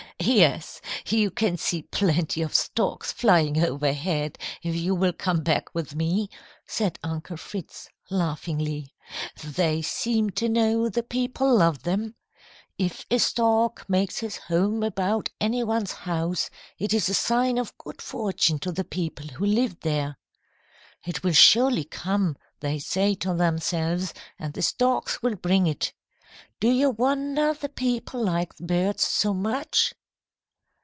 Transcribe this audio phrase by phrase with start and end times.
[0.23, 5.95] "Yes, you can see plenty of storks flying overhead if you will come back with
[5.95, 6.29] me,"
[6.67, 8.93] said Uncle Fritz, laughingly.
[9.43, 12.13] "They seem to know the people love them.
[12.77, 17.75] If a stork makes his home about any one's house, it is a sign of
[17.79, 20.19] good fortune to the people who live there.
[21.03, 25.93] "'It will surely come,' they say to themselves, 'and the storks will bring it.'
[26.59, 29.95] Do you wonder the people like the birds so much?"